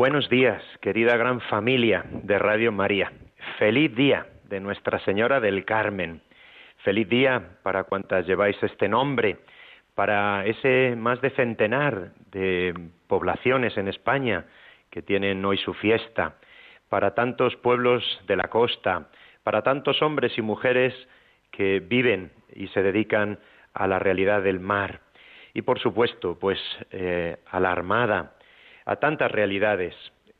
[0.00, 3.12] Buenos días, querida gran familia de Radio María.
[3.58, 6.22] Feliz día de Nuestra Señora del Carmen.
[6.78, 9.40] Feliz día para cuantas lleváis este nombre,
[9.94, 12.72] para ese más de centenar de
[13.08, 14.46] poblaciones en España
[14.88, 16.36] que tienen hoy su fiesta,
[16.88, 19.10] para tantos pueblos de la costa,
[19.42, 20.94] para tantos hombres y mujeres
[21.50, 23.38] que viven y se dedican
[23.74, 25.00] a la realidad del mar.
[25.52, 26.58] Y por supuesto, pues
[26.90, 28.32] eh, a la Armada,
[28.84, 29.94] a tantas realidades,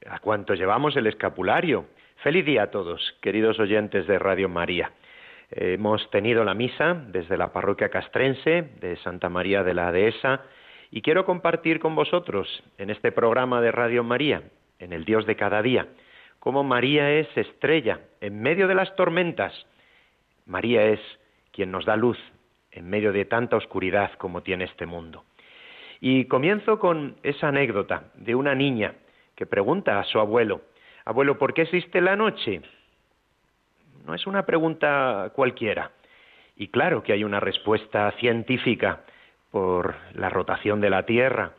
[0.07, 1.87] a cuanto llevamos el escapulario.
[2.23, 4.93] Feliz día a todos, queridos oyentes de Radio María.
[5.51, 10.43] Hemos tenido la misa desde la parroquia castrense de Santa María de la Dehesa
[10.91, 14.43] y quiero compartir con vosotros en este programa de Radio María,
[14.79, 15.89] en el Dios de cada día,
[16.39, 19.67] cómo María es estrella en medio de las tormentas.
[20.47, 21.01] María es
[21.53, 22.19] quien nos da luz
[22.71, 25.25] en medio de tanta oscuridad como tiene este mundo.
[26.01, 28.95] Y comienzo con esa anécdota de una niña
[29.37, 30.63] que pregunta a su abuelo,
[31.05, 32.63] abuelo, ¿por qué existe la noche?
[34.07, 35.91] No es una pregunta cualquiera.
[36.57, 39.01] Y claro que hay una respuesta científica
[39.51, 41.53] por la rotación de la Tierra,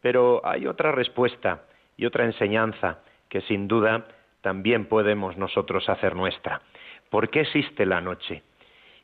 [0.00, 1.64] pero hay otra respuesta
[1.96, 4.06] y otra enseñanza que sin duda
[4.40, 6.62] también podemos nosotros hacer nuestra.
[7.10, 8.42] ¿Por qué existe la noche?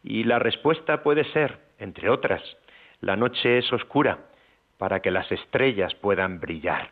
[0.02, 2.42] Y la respuesta puede ser, entre otras,
[3.00, 4.18] la noche es oscura
[4.78, 6.90] para que las estrellas puedan brillar.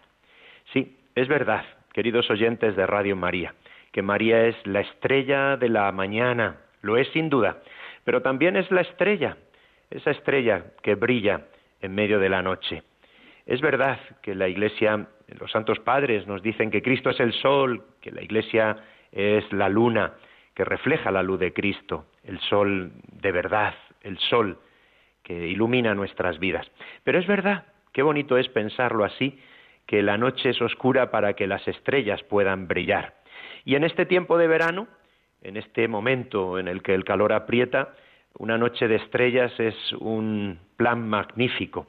[0.72, 3.54] Sí, es verdad, queridos oyentes de Radio María,
[3.92, 7.62] que María es la estrella de la mañana, lo es sin duda,
[8.04, 9.36] pero también es la estrella,
[9.90, 11.46] esa estrella que brilla
[11.80, 12.82] en medio de la noche.
[13.46, 17.84] Es verdad que la Iglesia, los santos padres nos dicen que Cristo es el sol,
[18.00, 18.76] que la Iglesia
[19.12, 20.14] es la luna,
[20.54, 24.58] que refleja la luz de Cristo, el sol de verdad, el sol
[25.22, 26.70] que ilumina nuestras vidas.
[27.04, 27.64] Pero es verdad
[27.96, 29.38] Qué bonito es pensarlo así,
[29.86, 33.14] que la noche es oscura para que las estrellas puedan brillar.
[33.64, 34.86] Y en este tiempo de verano,
[35.40, 37.94] en este momento en el que el calor aprieta,
[38.36, 41.86] una noche de estrellas es un plan magnífico,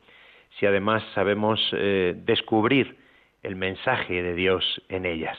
[0.58, 2.96] si además sabemos eh, descubrir
[3.44, 5.38] el mensaje de Dios en ellas.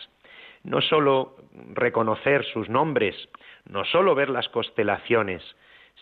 [0.65, 1.37] No sólo
[1.73, 3.17] reconocer sus nombres,
[3.65, 5.43] no sólo ver las constelaciones,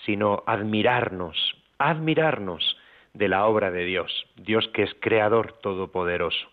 [0.04, 2.76] sino admirarnos, admirarnos
[3.16, 6.48] de la obra de Dios, Dios que es creador todopoderoso,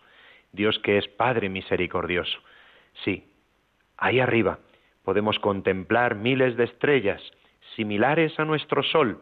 [0.52, 2.38] Dios que es Padre misericordioso.
[3.04, 3.24] Sí,
[3.98, 4.58] ahí arriba
[5.04, 7.20] podemos contemplar miles de estrellas
[7.76, 9.20] similares a nuestro Sol,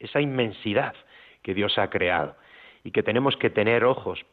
[0.00, 0.94] esa inmensidad
[1.42, 2.36] que Dios ha creado
[2.82, 4.24] y que tenemos que tener ojos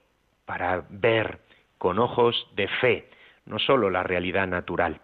[0.46, 1.40] para ver
[1.78, 3.10] con ojos de fe,
[3.46, 5.02] no solo la realidad natural.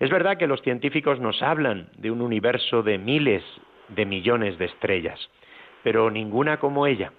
[0.00, 3.42] Es verdad que los científicos nos hablan de un universo de miles
[3.88, 5.30] de millones de estrellas,
[5.82, 7.12] pero ninguna como ella,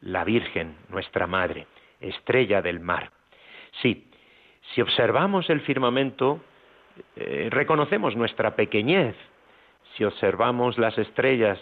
[0.00, 1.66] la Virgen, nuestra Madre,
[2.00, 3.10] estrella del mar.
[3.82, 4.10] Sí,
[4.74, 6.40] si observamos el firmamento,
[7.16, 9.16] eh, reconocemos nuestra pequeñez.
[9.96, 11.58] Si observamos las estrellas,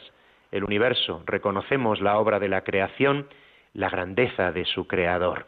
[0.50, 3.28] el universo, reconocemos la obra de la creación,
[3.72, 5.47] la grandeza de su creador,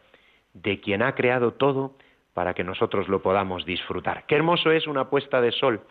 [0.53, 1.95] de quien ha creado todo
[2.33, 4.25] para que nosotros lo podamos disfrutar.
[4.27, 5.81] Qué hermoso es una puesta de sol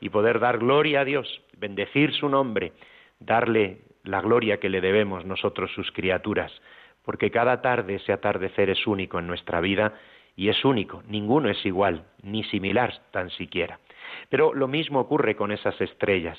[0.00, 2.72] y poder dar gloria a Dios, bendecir su nombre,
[3.20, 6.52] darle la gloria que le debemos nosotros sus criaturas,
[7.04, 9.94] porque cada tarde ese atardecer es único en nuestra vida
[10.36, 13.78] y es único, ninguno es igual, ni similar tan siquiera.
[14.28, 16.38] Pero lo mismo ocurre con esas estrellas.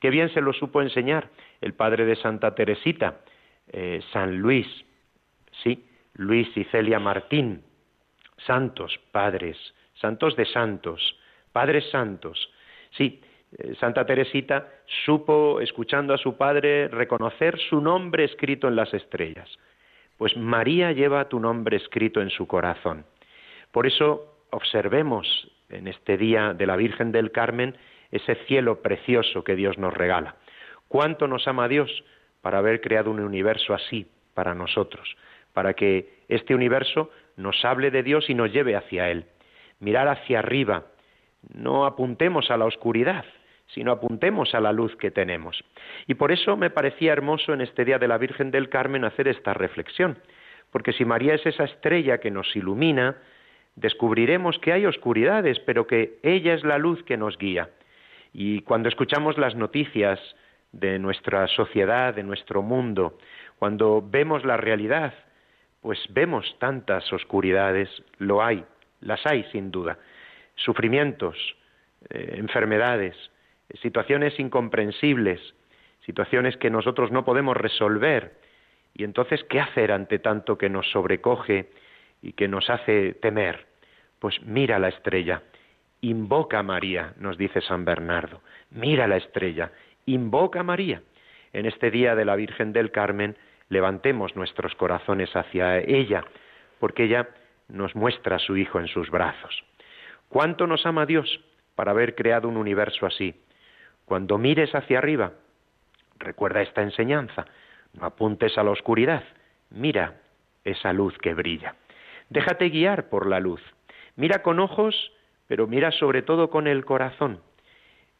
[0.00, 1.30] Qué bien se lo supo enseñar
[1.60, 3.20] el padre de Santa Teresita,
[3.68, 4.66] eh, San Luis,
[5.62, 5.84] sí,
[6.14, 7.62] Luis y Celia Martín,
[8.46, 9.56] santos padres,
[9.94, 11.18] santos de santos,
[11.52, 12.50] padres santos,
[12.92, 13.20] sí,
[13.78, 14.66] Santa Teresita
[15.04, 19.48] supo, escuchando a su padre, reconocer su nombre escrito en las estrellas.
[20.16, 23.04] Pues María lleva tu nombre escrito en su corazón.
[23.70, 27.76] Por eso observemos en este día de la Virgen del Carmen
[28.10, 30.36] ese cielo precioso que Dios nos regala.
[30.88, 32.04] ¿Cuánto nos ama Dios
[32.40, 35.16] para haber creado un universo así para nosotros?
[35.52, 39.26] Para que este universo nos hable de Dios y nos lleve hacia Él.
[39.80, 40.86] Mirar hacia arriba,
[41.54, 43.24] no apuntemos a la oscuridad,
[43.74, 45.64] sino apuntemos a la luz que tenemos.
[46.06, 49.28] Y por eso me parecía hermoso en este día de la Virgen del Carmen hacer
[49.28, 50.18] esta reflexión,
[50.70, 53.16] porque si María es esa estrella que nos ilumina,
[53.76, 57.70] descubriremos que hay oscuridades, pero que ella es la luz que nos guía.
[58.32, 60.18] Y cuando escuchamos las noticias
[60.72, 63.18] de nuestra sociedad, de nuestro mundo,
[63.58, 65.14] cuando vemos la realidad,
[65.80, 68.64] pues vemos tantas oscuridades, lo hay,
[69.00, 69.98] las hay sin duda,
[70.54, 71.36] sufrimientos,
[72.08, 73.16] eh, enfermedades,
[73.80, 75.40] situaciones incomprensibles,
[76.04, 78.32] situaciones que nosotros no podemos resolver.
[78.94, 81.70] Y entonces, ¿qué hacer ante tanto que nos sobrecoge
[82.20, 83.66] y que nos hace temer?
[84.18, 85.42] Pues mira la estrella,
[86.00, 89.72] invoca a María, nos dice San Bernardo, mira la estrella,
[90.06, 91.02] invoca a María.
[91.52, 93.36] En este día de la Virgen del Carmen,
[93.68, 96.24] levantemos nuestros corazones hacia ella,
[96.78, 97.28] porque ella
[97.68, 99.64] nos muestra a su Hijo en sus brazos.
[100.28, 101.40] ¿Cuánto nos ama Dios
[101.74, 103.34] para haber creado un universo así?
[104.12, 105.32] Cuando mires hacia arriba,
[106.18, 107.46] recuerda esta enseñanza,
[107.94, 109.24] no apuntes a la oscuridad,
[109.70, 110.20] mira
[110.64, 111.76] esa luz que brilla.
[112.28, 113.62] Déjate guiar por la luz.
[114.16, 115.12] Mira con ojos,
[115.46, 117.40] pero mira sobre todo con el corazón.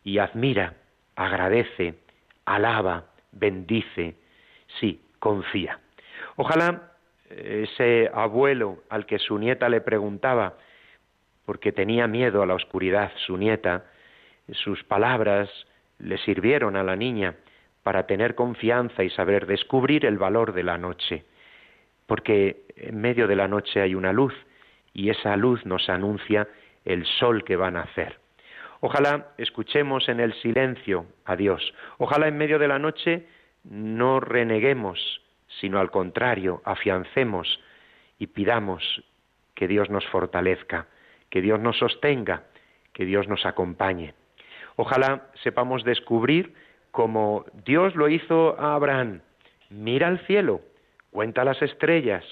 [0.02, 0.76] Y admira,
[1.14, 1.96] agradece,
[2.46, 4.16] alaba, bendice,
[4.80, 5.78] sí, confía.
[6.36, 6.94] Ojalá
[7.28, 10.54] eh, ese abuelo al que su nieta le preguntaba,
[11.44, 13.84] porque tenía miedo a la oscuridad, su nieta,
[14.54, 15.50] sus palabras
[16.02, 17.36] le sirvieron a la niña
[17.82, 21.24] para tener confianza y saber descubrir el valor de la noche,
[22.06, 24.34] porque en medio de la noche hay una luz
[24.92, 26.48] y esa luz nos anuncia
[26.84, 28.18] el sol que va a nacer.
[28.80, 31.72] Ojalá escuchemos en el silencio a Dios.
[31.98, 33.26] Ojalá en medio de la noche
[33.64, 35.22] no reneguemos,
[35.60, 37.60] sino al contrario, afiancemos
[38.18, 39.04] y pidamos
[39.54, 40.86] que Dios nos fortalezca,
[41.30, 42.44] que Dios nos sostenga,
[42.92, 44.14] que Dios nos acompañe.
[44.76, 46.54] Ojalá sepamos descubrir
[46.90, 49.20] como Dios lo hizo a Abraham.
[49.70, 50.60] Mira al cielo,
[51.10, 52.24] cuenta las estrellas,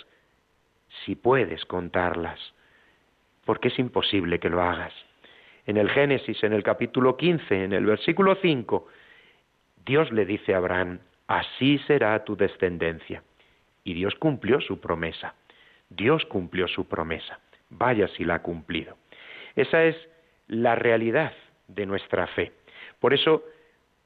[1.04, 2.38] si puedes contarlas,
[3.44, 4.92] porque es imposible que lo hagas.
[5.66, 8.86] En el Génesis, en el capítulo 15, en el versículo 5,
[9.84, 13.22] Dios le dice a Abraham, así será tu descendencia.
[13.84, 15.34] Y Dios cumplió su promesa.
[15.88, 17.38] Dios cumplió su promesa.
[17.70, 18.96] Vaya si la ha cumplido.
[19.56, 19.96] Esa es
[20.48, 21.32] la realidad
[21.74, 22.52] de nuestra fe.
[22.98, 23.44] Por eso,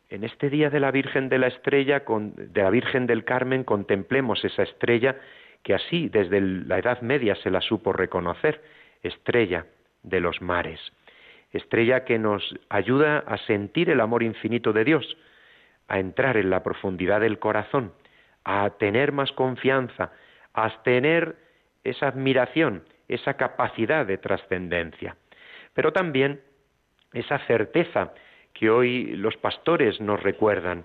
[0.09, 4.45] en este día de la Virgen de la Estrella, de la Virgen del Carmen, contemplemos
[4.45, 5.17] esa estrella
[5.63, 8.63] que así desde la Edad Media se la supo reconocer,
[9.03, 9.67] estrella
[10.03, 10.81] de los mares,
[11.53, 15.17] estrella que nos ayuda a sentir el amor infinito de Dios,
[15.89, 17.93] a entrar en la profundidad del corazón,
[18.45, 20.13] a tener más confianza,
[20.53, 21.37] a tener
[21.83, 25.17] esa admiración, esa capacidad de trascendencia,
[25.73, 26.41] pero también
[27.15, 28.13] esa certeza
[28.53, 30.85] que hoy los pastores nos recuerdan,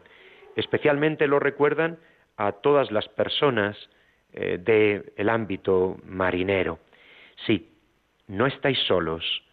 [0.56, 2.00] especialmente lo recuerdan
[2.38, 3.78] a todas las personas
[4.34, 6.80] eh, del ámbito marinero.
[7.46, 7.70] Sí,
[8.28, 9.44] no estáis solos,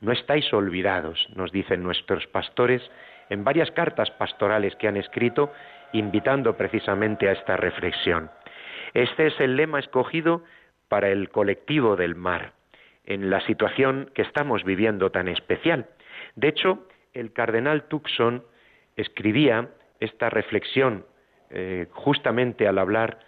[0.00, 2.82] no estáis olvidados, nos dicen nuestros pastores
[3.30, 5.52] en varias cartas pastorales que han escrito
[5.92, 8.30] invitando precisamente a esta reflexión.
[8.94, 10.42] Este es el lema escogido
[10.88, 12.52] para el colectivo del mar,
[13.04, 15.86] en la situación que estamos viviendo tan especial.
[16.36, 18.44] De hecho, el cardenal Tucson
[18.96, 19.70] escribía
[20.00, 21.04] esta reflexión
[21.50, 23.20] eh, justamente al hablar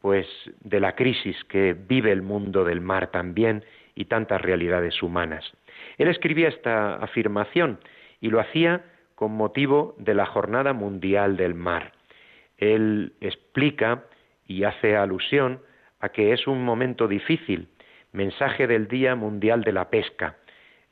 [0.00, 0.26] pues
[0.60, 3.64] de la crisis que vive el mundo del mar también
[3.94, 5.44] y tantas realidades humanas.
[5.98, 7.78] Él escribía esta afirmación
[8.20, 11.92] y lo hacía con motivo de la Jornada Mundial del Mar.
[12.58, 14.04] Él explica
[14.46, 15.60] y hace alusión
[16.00, 17.68] a que es un momento difícil,
[18.12, 20.36] mensaje del Día Mundial de la Pesca.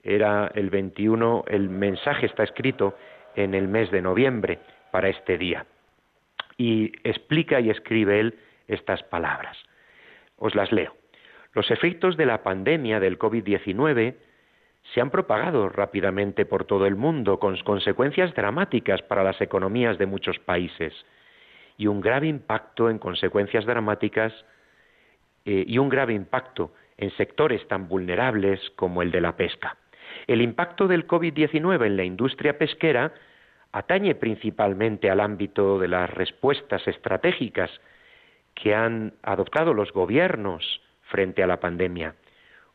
[0.02, 2.97] Era el 21, el mensaje está escrito
[3.35, 4.59] en el mes de noviembre
[4.90, 5.66] para este día.
[6.57, 8.38] Y explica y escribe él
[8.69, 9.57] estas palabras.
[10.37, 10.95] Os las leo.
[11.52, 14.14] Los efectos de la pandemia del COVID-19
[14.95, 20.07] se han propagado rápidamente por todo el mundo con consecuencias dramáticas para las economías de
[20.07, 20.95] muchos países
[21.76, 24.33] y un grave impacto en consecuencias dramáticas
[25.45, 29.76] eh, y un grave impacto en sectores tan vulnerables como el de la pesca.
[30.30, 33.12] El impacto del COVID-19 en la industria pesquera
[33.72, 37.68] atañe principalmente al ámbito de las respuestas estratégicas
[38.54, 42.14] que han adoptado los gobiernos frente a la pandemia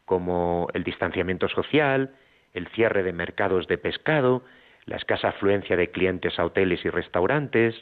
[0.04, 2.14] como el distanciamiento social,
[2.54, 4.44] el cierre de mercados de pescado,
[4.86, 7.74] la escasa afluencia de clientes a hoteles y restaurantes.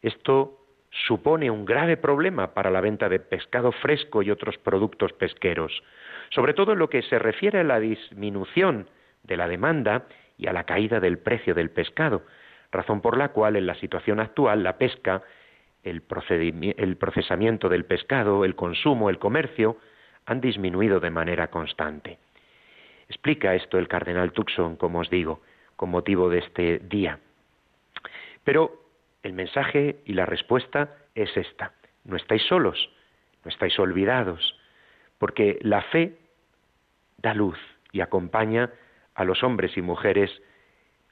[0.00, 0.58] Esto
[1.06, 5.82] supone un grave problema para la venta de pescado fresco y otros productos pesqueros,
[6.30, 8.86] sobre todo en lo que se refiere a la disminución
[9.22, 10.06] de la demanda
[10.38, 12.22] y a la caída del precio del pescado,
[12.70, 15.22] razón por la cual en la situación actual la pesca,
[15.84, 19.76] el, procesamiento del pescado, el consumo, el comercio,
[20.26, 22.18] han disminuido de manera constante.
[23.08, 25.42] Explica esto el cardenal Tucson, como os digo,
[25.76, 27.18] con motivo de este día.
[28.44, 28.82] Pero
[29.22, 31.72] el mensaje y la respuesta es esta.
[32.04, 32.90] No estáis solos,
[33.44, 34.58] no estáis olvidados,
[35.18, 36.16] porque la fe
[37.18, 37.58] da luz
[37.92, 38.70] y acompaña
[39.14, 40.30] a los hombres y mujeres,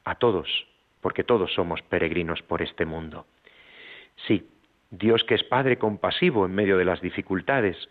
[0.05, 0.67] a todos,
[1.01, 3.27] porque todos somos peregrinos por este mundo.
[4.27, 4.49] Sí,
[4.91, 7.89] Dios que es Padre compasivo en medio de las dificultades,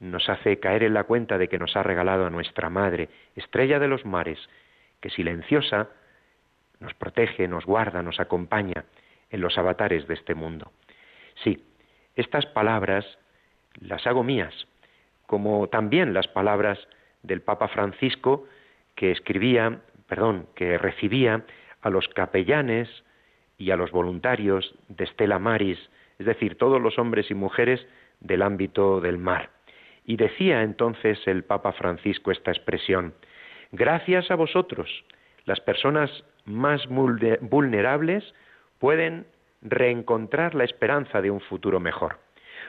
[0.00, 3.78] nos hace caer en la cuenta de que nos ha regalado a nuestra Madre, estrella
[3.78, 4.38] de los mares,
[5.00, 5.88] que silenciosa
[6.80, 8.84] nos protege, nos guarda, nos acompaña
[9.30, 10.72] en los avatares de este mundo.
[11.42, 11.64] Sí,
[12.16, 13.06] estas palabras
[13.80, 14.66] las hago mías,
[15.26, 16.78] como también las palabras
[17.22, 18.46] del Papa Francisco
[18.94, 21.44] que escribía, perdón, que recibía
[21.80, 22.88] a los capellanes
[23.58, 25.78] y a los voluntarios de Stella Maris,
[26.18, 27.86] es decir, todos los hombres y mujeres
[28.20, 29.50] del ámbito del mar.
[30.04, 33.14] Y decía entonces el Papa Francisco esta expresión,
[33.72, 35.04] gracias a vosotros,
[35.44, 36.10] las personas
[36.44, 38.24] más vulnerables
[38.78, 39.26] pueden
[39.62, 42.18] reencontrar la esperanza de un futuro mejor.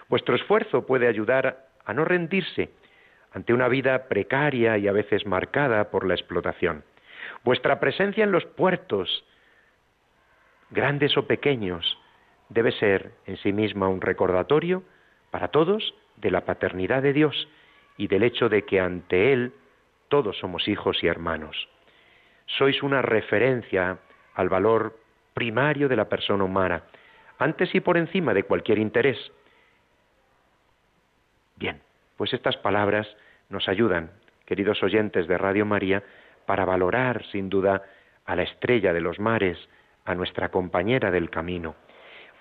[0.08, 2.70] Vuestro esfuerzo puede ayudar a no rendirse
[3.36, 6.86] ante una vida precaria y a veces marcada por la explotación.
[7.44, 9.26] Vuestra presencia en los puertos,
[10.72, 12.00] grandes o pequeños,
[12.48, 14.84] debe ser en sí misma un recordatorio
[15.32, 17.50] para todos de la paternidad de Dios
[17.98, 19.52] y del hecho de que ante Él
[20.08, 21.68] todos somos hijos y hermanos.
[22.46, 23.98] Sois una referencia
[24.36, 24.98] al valor
[25.34, 26.84] primario de la persona humana,
[27.38, 29.18] antes y por encima de cualquier interés.
[31.58, 31.82] Bien,
[32.18, 33.08] pues estas palabras
[33.50, 34.12] nos ayudan,
[34.46, 36.04] queridos oyentes de Radio María,
[36.46, 37.84] para valorar sin duda
[38.26, 39.58] a la estrella de los mares,
[40.06, 41.76] a nuestra compañera del camino.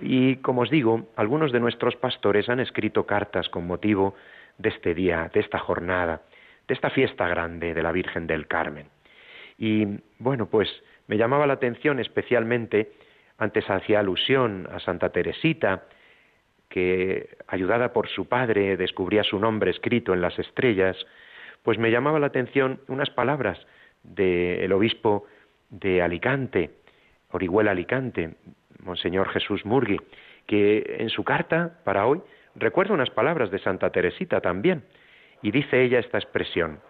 [0.00, 4.14] Y como os digo, algunos de nuestros pastores han escrito cartas con motivo
[4.58, 6.22] de este día, de esta jornada,
[6.66, 8.88] de esta fiesta grande de la Virgen del Carmen.
[9.58, 9.86] Y
[10.18, 10.68] bueno, pues
[11.06, 12.92] me llamaba la atención especialmente,
[13.38, 15.84] antes hacía alusión a Santa Teresita,
[16.68, 20.96] que, ayudada por su padre, descubría su nombre escrito en las estrellas,
[21.62, 23.58] pues me llamaba la atención unas palabras
[24.02, 25.26] del obispo
[25.70, 26.70] de Alicante,
[27.30, 28.34] Orihuela Alicante,
[28.80, 29.98] Monseñor Jesús Murgui,
[30.46, 32.20] que en su carta para hoy
[32.54, 34.84] recuerda unas palabras de Santa Teresita también,
[35.42, 36.80] y dice ella esta expresión,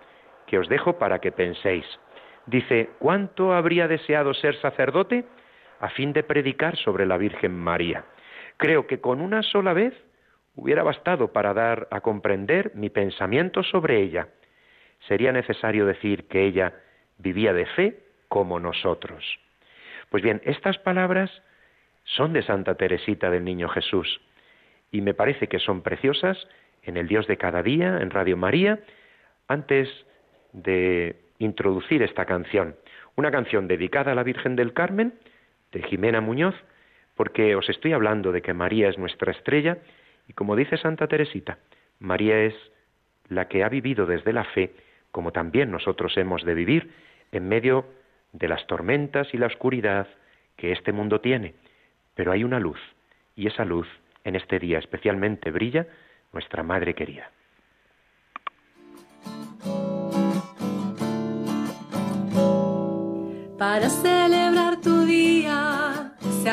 [0.47, 1.87] que os dejo para que penséis.
[2.47, 5.25] Dice, ¿cuánto habría deseado ser sacerdote
[5.81, 8.05] a fin de predicar sobre la Virgen María?
[8.57, 9.95] Creo que con una sola vez
[10.57, 14.29] hubiera bastado para dar a comprender mi pensamiento sobre ella.
[15.09, 16.75] Sería necesario decir que ella
[17.19, 19.25] vivía de fe como nosotros.
[20.11, 21.31] Pues bien, estas palabras
[22.05, 24.21] son de Santa Teresita del Niño Jesús
[24.91, 26.39] y me parece que son preciosas
[26.83, 28.81] en el Dios de cada día, en Radio María,
[29.49, 29.89] antes
[30.53, 32.77] de introducir esta canción.
[33.17, 35.15] Una canción dedicada a la Virgen del Carmen,
[35.73, 36.55] de Jimena Muñoz,
[37.17, 39.79] porque os estoy hablando de que María es nuestra estrella
[40.29, 41.59] y como dice Santa Teresita,
[41.99, 42.55] María es
[43.29, 44.75] la que ha vivido desde la fe,
[45.11, 46.91] como también nosotros hemos de vivir
[47.33, 47.87] en medio
[48.33, 50.09] de las tormentas y la oscuridad
[50.57, 51.55] que este mundo tiene.
[52.15, 52.81] Pero hay una luz,
[53.37, 53.89] y esa luz
[54.25, 55.87] en este día especialmente brilla
[56.33, 57.31] nuestra Madre querida.
[63.59, 64.14] Para celebrar tu día se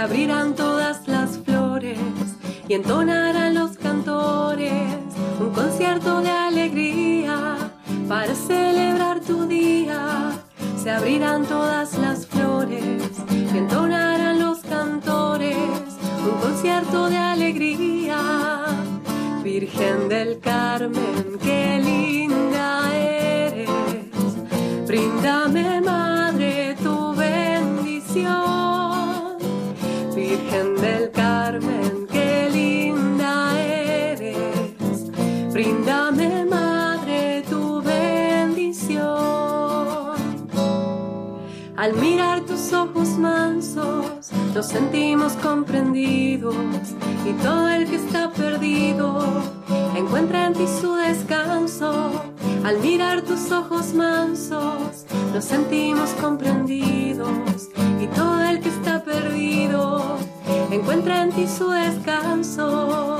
[0.01, 2.00] abrirán todas las flores
[2.67, 4.96] y entonarán los cantores
[5.39, 7.58] un concierto de alegría
[8.10, 10.31] para celebrar tu día.
[10.81, 15.55] Se abrirán todas las flores y entonarán los cantores
[16.25, 18.17] un concierto de alegría.
[19.43, 23.70] Virgen del Carmen, qué linda eres,
[24.88, 28.61] bríndame madre tu bendición.
[30.41, 35.12] Virgen del Carmen, qué linda eres.
[35.53, 39.01] Bríndame, Madre, tu bendición.
[41.77, 46.55] Al mirar tus ojos mansos, nos sentimos comprendidos
[47.27, 49.19] y todo el que está perdido
[49.95, 52.12] encuentra en ti su descanso.
[52.63, 57.29] Al mirar tus ojos mansos, nos sentimos comprendidos
[58.00, 58.40] y todo
[60.75, 63.20] encuentra en ti su descanso.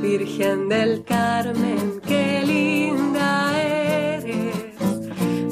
[0.00, 4.56] Virgen del Carmen, qué linda eres,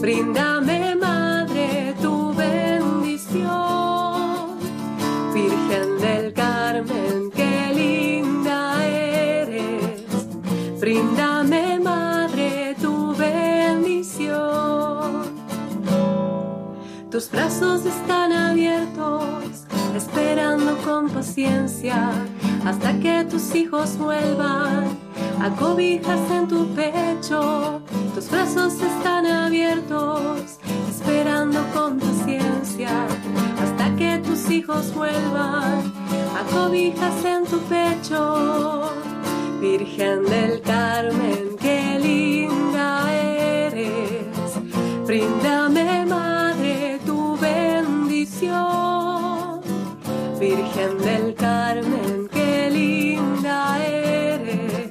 [0.01, 3.51] bríndame Madre tu bendición.
[5.33, 10.13] Virgen del Carmen, qué linda eres,
[10.81, 13.61] bríndame Madre tu bendición.
[17.11, 19.45] tus brazos están abiertos,
[19.97, 22.11] esperando con paciencia
[22.65, 24.85] hasta que tus hijos vuelvan
[25.41, 27.83] a cobijarse en tu pecho.
[28.15, 33.07] Tus brazos están abiertos, esperando con paciencia
[33.63, 35.93] hasta que tus hijos vuelvan
[36.37, 38.93] a cobijarse en tu pecho.
[39.61, 44.55] Virgen del Carmen, qué linda eres,
[45.07, 48.90] bríndame Madre tu bendición.
[50.41, 54.91] Virgen del Carmen, qué linda eres,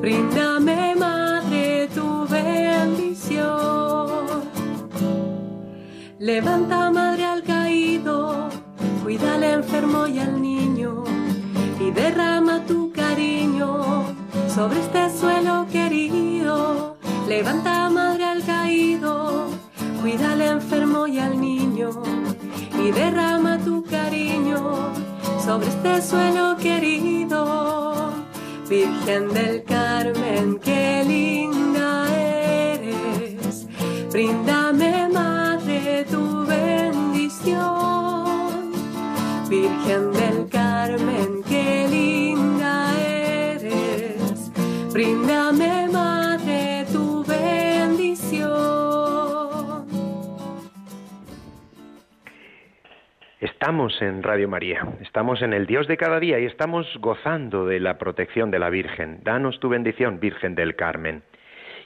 [0.00, 4.08] bríndame Madre tu bendición.
[6.18, 8.48] Levanta Madre al caído,
[9.02, 11.04] cuida al enfermo y al niño
[11.80, 12.90] y derrama tu
[14.54, 16.96] sobre este suelo querido.
[17.28, 19.46] Levanta madre al caído,
[20.00, 21.90] cuida al enfermo y al niño
[22.82, 24.92] y derrama tu cariño
[25.44, 28.12] sobre este suelo querido.
[28.68, 33.66] Virgen del Carmen, qué linda eres,
[34.12, 34.59] bríndame
[53.70, 57.78] Estamos en Radio María, estamos en el Dios de cada día y estamos gozando de
[57.78, 59.20] la protección de la Virgen.
[59.22, 61.22] Danos tu bendición, Virgen del Carmen.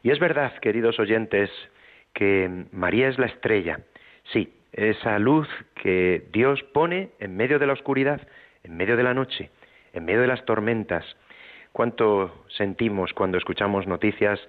[0.03, 1.51] Y es verdad, queridos oyentes,
[2.15, 3.81] que María es la estrella.
[4.33, 8.27] Sí, esa luz que Dios pone en medio de la oscuridad,
[8.63, 9.51] en medio de la noche,
[9.93, 11.05] en medio de las tormentas,
[11.75, 14.41] ¿Cuánto sentimos cuando escuchamos noticias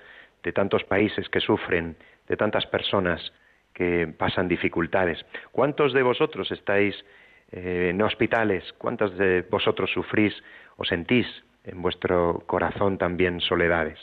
[0.43, 1.97] de tantos países que sufren,
[2.29, 3.33] de tantas personas
[3.73, 5.25] que pasan dificultades?
[5.51, 6.95] ¿Cuántos de vosotros estáis
[7.51, 8.63] eh, en hospitales?
[8.77, 10.33] ¿Cuántos de vosotros sufrís
[10.77, 11.27] o sentís
[11.63, 13.99] en vuestro corazón también soledades?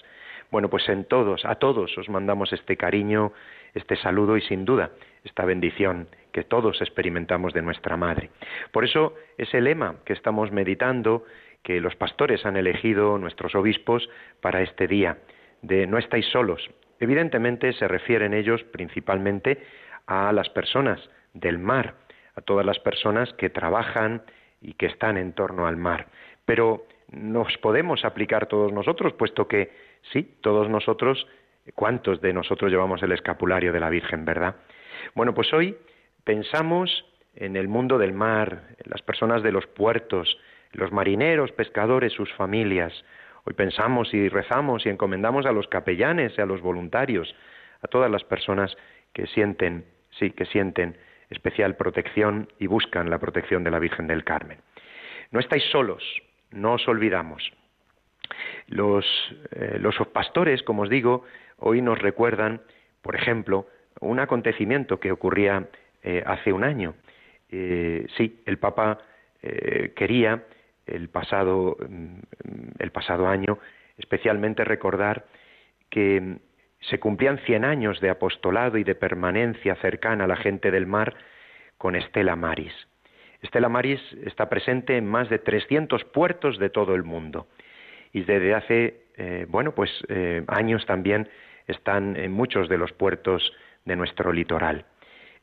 [0.51, 3.33] Bueno, pues en todos, a todos os mandamos este cariño,
[3.75, 4.91] este saludo y sin duda
[5.25, 8.31] esta bendición que todos experimentamos de nuestra Madre.
[8.71, 11.25] Por eso ese lema que estamos meditando
[11.63, 14.09] que los pastores han elegido nuestros obispos
[14.41, 15.19] para este día,
[15.63, 16.69] de no estáis solos.
[16.99, 19.63] Evidentemente se refieren ellos principalmente
[20.07, 21.01] a las personas
[21.35, 21.95] del mar,
[22.35, 24.23] a todas las personas que trabajan
[24.61, 26.07] y que están en torno al mar.
[26.45, 29.71] Pero nos podemos aplicar todos nosotros, puesto que
[30.13, 31.27] sí, todos nosotros,
[31.75, 34.57] ¿cuántos de nosotros llevamos el escapulario de la Virgen, verdad?
[35.15, 35.77] Bueno, pues hoy
[36.25, 40.39] pensamos en el mundo del mar, en las personas de los puertos,
[40.73, 42.93] los marineros, pescadores, sus familias.
[43.45, 47.35] Hoy pensamos y rezamos y encomendamos a los capellanes y a los voluntarios,
[47.83, 48.77] a todas las personas
[49.13, 49.85] que sienten,
[50.19, 50.97] sí, que sienten
[51.33, 54.59] especial protección y buscan la protección de la Virgen del Carmen.
[55.31, 56.03] No estáis solos,
[56.51, 57.53] no os olvidamos.
[58.69, 59.05] Los,
[59.53, 61.25] eh, los pastores, como os digo,
[61.59, 62.61] hoy nos recuerdan,
[63.03, 63.67] por ejemplo,
[64.01, 65.69] un acontecimiento que ocurría
[66.03, 66.95] eh, hace un año.
[67.51, 68.99] Eh, sí, el Papa
[69.97, 70.45] quería
[70.87, 72.19] el pasado, mm,
[72.79, 73.59] el pasado año,
[73.99, 75.25] especialmente recordar
[75.91, 76.39] que
[76.83, 81.15] se cumplían 100 años de apostolado y de permanencia cercana a la gente del mar
[81.79, 82.75] con Estela Maris.
[83.41, 87.49] Estela Maris está presente en más de 300 puertos de todo el mundo
[88.13, 91.29] y desde hace, eh, bueno, pues eh, años también
[91.67, 93.53] están en muchos de los puertos
[93.85, 94.85] de nuestro litoral.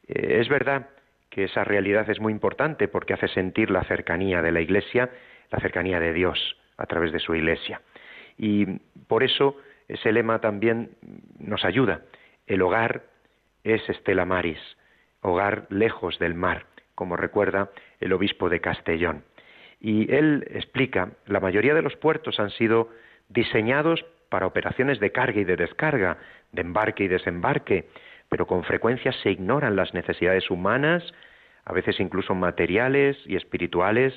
[0.07, 0.89] Eh, es verdad
[1.29, 5.09] que esa realidad es muy importante porque hace sentir la cercanía de la Iglesia
[5.51, 7.81] la cercanía de Dios a través de su iglesia.
[8.37, 8.65] Y
[9.07, 9.57] por eso
[9.89, 10.91] ese lema también
[11.39, 12.01] nos ayuda.
[12.47, 13.03] El hogar
[13.63, 14.59] es Estela Maris,
[15.21, 19.23] hogar lejos del mar, como recuerda el obispo de Castellón.
[19.81, 22.89] Y él explica, la mayoría de los puertos han sido
[23.29, 26.17] diseñados para operaciones de carga y de descarga,
[26.51, 27.89] de embarque y desembarque,
[28.29, 31.03] pero con frecuencia se ignoran las necesidades humanas,
[31.65, 34.13] a veces incluso materiales y espirituales,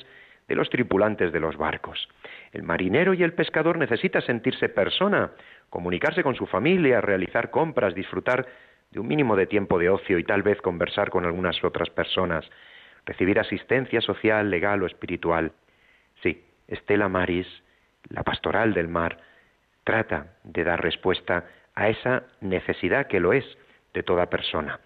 [0.49, 2.09] de los tripulantes de los barcos.
[2.53, 5.31] El marinero y el pescador necesita sentirse persona,
[5.73, 8.47] comunicarse con su familia, realizar compras, disfrutar
[8.91, 12.45] de un mínimo de tiempo de ocio y tal vez conversar con algunas otras personas,
[13.07, 15.53] recibir asistencia social, legal o espiritual.
[16.23, 17.47] Sí, Estela Maris,
[18.11, 19.17] la pastoral del mar,
[19.83, 23.47] trata de dar respuesta a esa necesidad que lo es
[23.95, 24.79] de toda persona.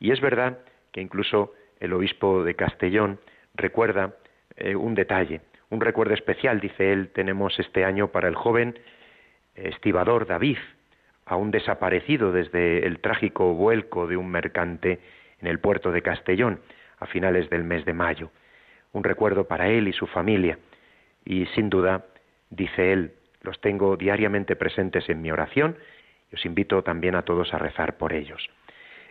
[0.00, 0.60] Y es verdad
[0.92, 3.20] que incluso el obispo de Castellón
[3.54, 4.14] recuerda
[4.56, 8.78] eh, un detalle, un recuerdo especial, dice él, tenemos este año para el joven
[9.54, 10.58] estibador David,
[11.26, 15.00] aún desaparecido desde el trágico vuelco de un mercante
[15.40, 16.60] en el puerto de Castellón
[16.98, 18.30] a finales del mes de mayo.
[18.92, 20.58] Un recuerdo para él y su familia.
[21.24, 22.04] Y sin duda,
[22.50, 23.12] dice él,
[23.42, 25.76] los tengo diariamente presentes en mi oración
[26.30, 28.48] y os invito también a todos a rezar por ellos.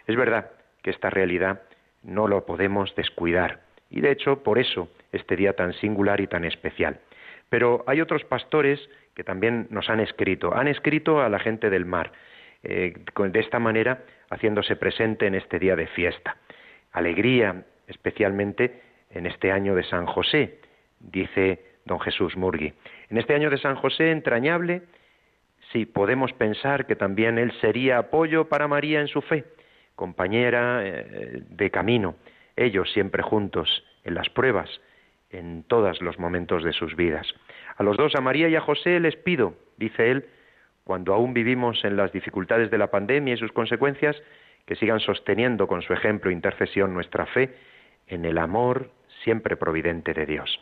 [0.08, 0.51] Es verdad
[0.82, 1.62] que esta realidad
[2.04, 6.45] no lo podemos descuidar y de hecho por eso este día tan singular y tan
[6.45, 6.99] especial.
[7.49, 8.80] Pero hay otros pastores
[9.15, 12.12] que también nos han escrito, han escrito a la gente del mar,
[12.63, 16.38] eh, de esta manera haciéndose presente en este día de fiesta.
[16.91, 20.60] Alegría, especialmente en este año de San José,
[21.00, 22.74] dice don Jesús Murgui.
[23.10, 24.84] En este año de San José entrañable,
[25.71, 29.45] sí, podemos pensar que también él sería apoyo para María en su fe,
[29.95, 32.15] compañera eh, de camino,
[32.56, 34.69] ellos siempre juntos en las pruebas,
[35.32, 37.28] en todos los momentos de sus vidas.
[37.78, 40.26] A los dos, a María y a José, les pido, dice él,
[40.84, 44.22] cuando aún vivimos en las dificultades de la pandemia y sus consecuencias,
[44.65, 47.56] que sigan sosteniendo con su ejemplo e intercesión nuestra fe
[48.08, 48.91] en el amor
[49.24, 50.60] siempre providente de Dios.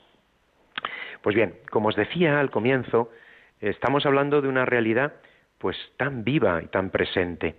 [1.22, 3.12] Pues bien, como os decía al comienzo,
[3.60, 5.14] estamos hablando de una realidad
[5.58, 7.56] pues tan viva y tan presente.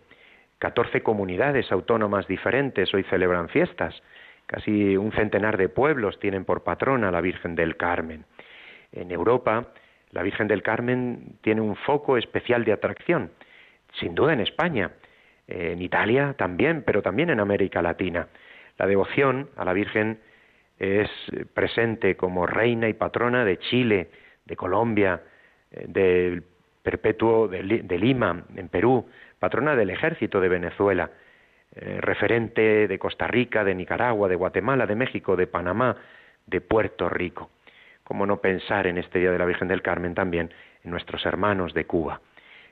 [0.59, 4.03] Catorce comunidades autónomas diferentes hoy celebran fiestas.
[4.51, 8.25] Casi un centenar de pueblos tienen por patrona la Virgen del Carmen.
[8.91, 9.69] En Europa,
[10.11, 13.31] la Virgen del Carmen tiene un foco especial de atracción,
[14.01, 14.91] sin duda en España,
[15.47, 18.27] en Italia también, pero también en América Latina.
[18.77, 20.19] La devoción a la Virgen
[20.81, 21.09] es
[21.55, 24.11] presente como reina y patrona de Chile,
[24.47, 25.23] de Colombia,
[25.71, 26.43] eh, del
[26.83, 29.07] Perpetuo de, Lima, en Perú,
[29.39, 31.09] patrona del ejército de Venezuela,
[31.75, 35.97] eh, referente de Costa Rica, de Nicaragua, de Guatemala, de México, de Panamá,
[36.47, 37.51] de Puerto Rico.
[38.05, 40.53] ¿Cómo no pensar en este Día de la Virgen del Carmen también
[40.83, 42.21] en nuestros hermanos de Cuba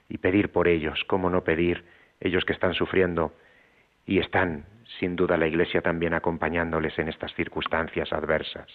[0.09, 1.05] y pedir por ellos?
[1.07, 1.85] ¿Cómo no pedir
[2.21, 3.33] ellos que están sufriendo
[4.07, 4.65] y están
[4.99, 8.67] sin duda la Iglesia también acompañándoles en estas circunstancias adversas.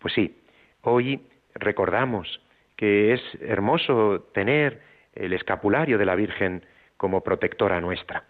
[0.00, 0.36] Pues sí,
[0.82, 1.20] hoy
[1.54, 2.40] recordamos
[2.76, 4.80] que es hermoso tener
[5.14, 6.64] el escapulario de la Virgen
[6.96, 8.24] como protectora nuestra.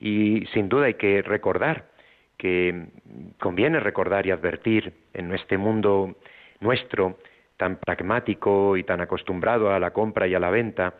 [0.00, 1.86] Y sin duda hay que recordar
[2.36, 2.86] que
[3.40, 6.16] conviene recordar y advertir en este mundo
[6.60, 7.18] nuestro
[7.56, 10.94] tan pragmático y tan acostumbrado a la compra y a la venta,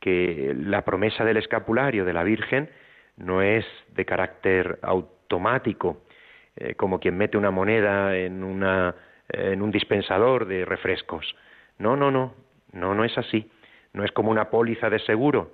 [0.00, 2.68] que la promesa del escapulario de la Virgen
[3.16, 6.02] no es de carácter automático,
[6.56, 8.96] eh, como quien mete una moneda en, una,
[9.28, 11.36] en un dispensador de refrescos.
[11.78, 12.34] No, no, no,
[12.72, 13.48] no, no es así.
[13.92, 15.52] No es como una póliza de seguro,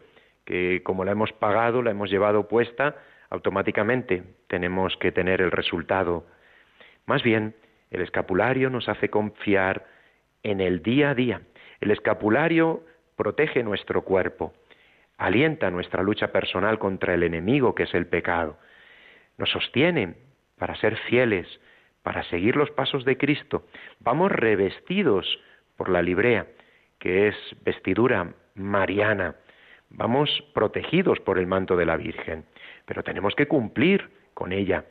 [0.49, 2.97] que como la hemos pagado, la hemos llevado puesta,
[3.29, 6.25] automáticamente tenemos que tener el resultado.
[7.05, 7.55] Más bien,
[7.91, 9.85] el escapulario nos hace confiar
[10.43, 11.43] en el día a día.
[11.83, 12.83] El escapulario
[13.15, 14.55] protege nuestro cuerpo
[15.19, 18.57] alienta nuestra lucha personal contra el enemigo que es el pecado,
[19.37, 20.15] nos sostiene
[20.57, 21.47] para ser fieles,
[22.03, 23.67] para seguir los pasos de Cristo.
[24.01, 25.27] Vamos revestidos
[25.77, 26.47] por la librea,
[26.99, 29.35] que es vestidura mariana.
[29.91, 32.45] Vamos protegidos por el manto de la Virgen,
[32.85, 34.85] pero tenemos que cumplir con ella.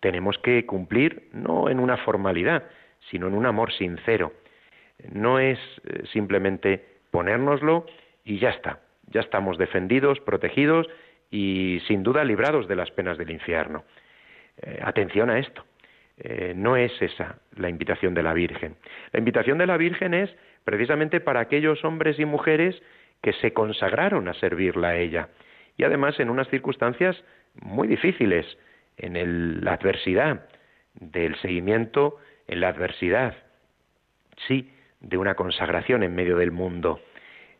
[0.00, 2.64] Tenemos que cumplir no en una formalidad,
[3.10, 4.32] sino en un amor sincero.
[5.12, 7.86] No es eh, simplemente ponérnoslo
[8.24, 10.86] y ya está ya estamos defendidos, protegidos
[11.30, 13.84] y sin duda librados de las penas del infierno.
[14.62, 15.64] Eh, atención a esto.
[16.16, 18.76] Eh, no es esa la invitación de la Virgen.
[19.12, 20.30] La invitación de la Virgen es
[20.64, 22.80] precisamente para aquellos hombres y mujeres
[23.22, 25.28] que se consagraron a servirla a ella
[25.76, 27.22] y además en unas circunstancias
[27.54, 28.46] muy difíciles,
[28.96, 30.46] en la adversidad,
[30.94, 33.34] del seguimiento en la adversidad,
[34.46, 37.00] sí, de una consagración en medio del mundo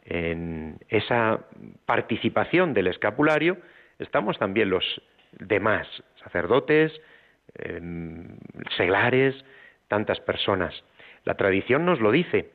[0.05, 1.47] en esa
[1.87, 3.59] participación del escapulario
[3.99, 4.85] estamos también los
[5.39, 5.87] demás,
[6.23, 6.93] sacerdotes,
[7.55, 8.37] em,
[8.77, 9.35] seglares,
[9.89, 10.75] tantas personas.
[11.25, 12.51] La tradición nos lo dice.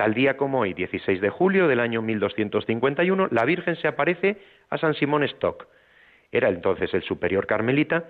[0.00, 4.38] Tal día como hoy, 16 de julio del año 1251, la Virgen se aparece
[4.70, 5.68] a San Simón Stock.
[6.32, 8.04] Era entonces el superior carmelita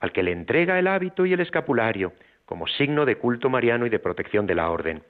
[0.00, 2.14] al que le entrega el hábito y el escapulario
[2.46, 5.02] como signo de culto mariano y de protección de la orden.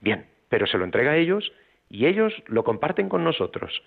[0.00, 1.52] Bien, pero se lo entrega a ellos
[1.90, 3.82] y ellos lo comparten con nosotros.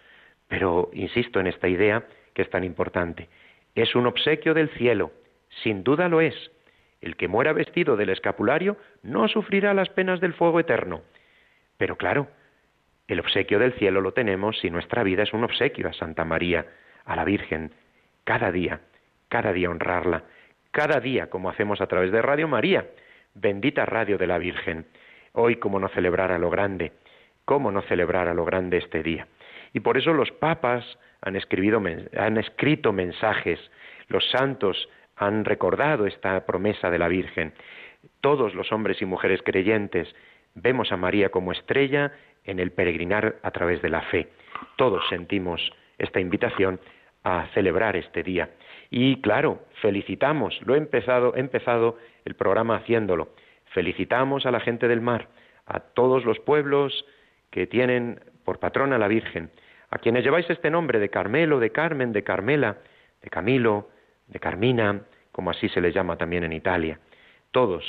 [0.49, 3.27] Pero insisto en esta idea que es tan importante.
[3.73, 5.13] Es un obsequio del cielo,
[5.63, 6.51] sin duda lo es.
[7.01, 11.01] El que muera vestido del escapulario no sufrirá las penas del fuego eterno.
[11.81, 12.27] Pero claro,
[13.07, 16.63] el obsequio del cielo lo tenemos si nuestra vida es un obsequio a Santa María,
[17.05, 17.73] a la Virgen,
[18.23, 18.81] cada día,
[19.29, 20.25] cada día honrarla,
[20.69, 22.85] cada día como hacemos a través de Radio María,
[23.33, 24.85] bendita radio de la Virgen.
[25.31, 26.91] Hoy como no celebrar a lo grande,
[27.45, 29.25] ¿Cómo no celebrar a lo grande este día?
[29.73, 30.85] Y por eso los papas
[31.21, 33.59] han, han escrito mensajes,
[34.07, 37.53] los santos han recordado esta promesa de la Virgen.
[38.21, 40.13] Todos los hombres y mujeres creyentes
[40.55, 42.11] vemos a María como estrella
[42.43, 44.29] en el peregrinar a través de la fe.
[44.75, 45.61] Todos sentimos
[45.97, 46.79] esta invitación
[47.23, 48.49] a celebrar este día.
[48.89, 53.29] Y claro, felicitamos, lo he empezado, he empezado el programa haciéndolo.
[53.73, 55.29] Felicitamos a la gente del mar,
[55.65, 57.05] a todos los pueblos
[57.51, 59.51] que tienen por patrona la Virgen,
[59.89, 62.77] a quienes lleváis este nombre de Carmelo, de Carmen, de Carmela,
[63.21, 63.89] de Camilo,
[64.27, 66.99] de Carmina, como así se les llama también en Italia.
[67.51, 67.83] Todos,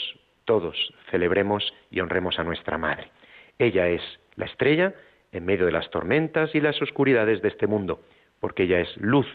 [0.45, 3.11] todos celebremos y honremos a nuestra Madre.
[3.59, 4.03] Ella es
[4.37, 4.95] la estrella
[5.33, 8.03] en medio de las tormentas y las oscuridades de este mundo,
[8.41, 9.27] porque ella es luz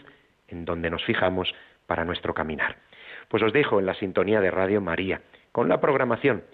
[0.48, 1.54] en donde nos fijamos
[1.86, 2.76] para nuestro caminar.
[3.28, 6.44] Pues os dejo en la sintonía de Radio María, con la programación.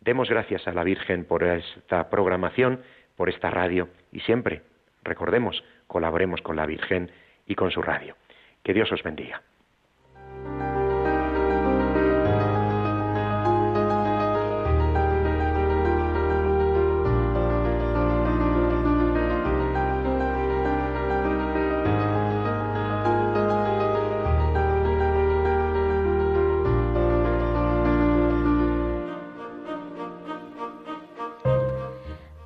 [0.00, 2.82] Demos gracias a la Virgen por esta programación,
[3.16, 4.62] por esta radio y siempre,
[5.02, 7.10] recordemos, colaboremos con la Virgen
[7.46, 8.16] y con su radio.
[8.62, 9.42] Que Dios os bendiga.